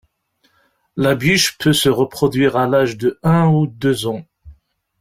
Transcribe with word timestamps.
La 0.95 1.13
biche 1.13 1.59
peut 1.59 1.73
se 1.73 1.87
reproduire 1.87 2.57
à 2.57 2.65
l'âge 2.65 2.97
de 2.97 3.19
un 3.21 3.47
ou 3.49 3.67
deux 3.67 4.07
ans. 4.07 4.25